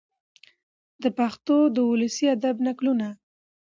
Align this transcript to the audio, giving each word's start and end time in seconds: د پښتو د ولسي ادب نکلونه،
د 1.03 1.05
پښتو 1.17 1.57
د 1.75 1.77
ولسي 1.91 2.25
ادب 2.35 2.55
نکلونه، 2.67 3.07